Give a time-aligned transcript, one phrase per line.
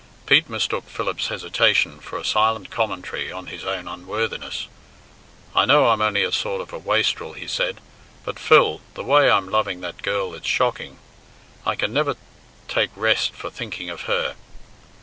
[0.25, 4.67] Pete mistook Philip's hesitation for a silent commentary on his own unworthiness.
[5.53, 7.79] "I know I'm only a sort of a waistrel," he said,
[8.25, 10.97] "but, Phil, the way I'm loving that girl it's shocking.
[11.67, 12.15] I can never
[12.67, 14.35] take rest for thinking of her.